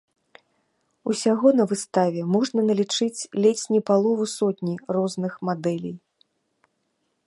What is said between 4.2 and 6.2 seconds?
сотні розных мадэлей.